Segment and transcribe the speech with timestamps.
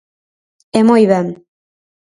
[0.79, 1.27] E moi ben.